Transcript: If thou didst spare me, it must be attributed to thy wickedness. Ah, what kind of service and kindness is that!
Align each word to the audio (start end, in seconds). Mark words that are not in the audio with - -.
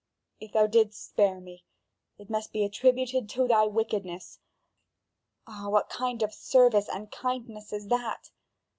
If 0.39 0.53
thou 0.53 0.65
didst 0.65 1.09
spare 1.11 1.39
me, 1.39 1.63
it 2.17 2.27
must 2.27 2.51
be 2.51 2.63
attributed 2.63 3.29
to 3.29 3.47
thy 3.47 3.65
wickedness. 3.67 4.39
Ah, 5.45 5.69
what 5.69 5.89
kind 5.91 6.23
of 6.23 6.33
service 6.33 6.89
and 6.89 7.11
kindness 7.11 7.71
is 7.71 7.85
that! 7.89 8.31